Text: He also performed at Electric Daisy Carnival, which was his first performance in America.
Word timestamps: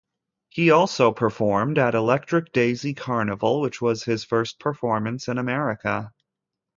He 0.49 0.71
also 0.71 1.11
performed 1.11 1.77
at 1.77 1.93
Electric 1.93 2.51
Daisy 2.53 2.95
Carnival, 2.95 3.61
which 3.61 3.79
was 3.79 4.03
his 4.03 4.23
first 4.23 4.59
performance 4.59 5.27
in 5.27 5.37
America. 5.37 6.11